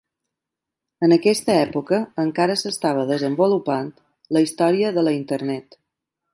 [1.07, 3.95] En aquesta època encara s'estava desenvolupant
[4.39, 5.83] la Història de la Internet.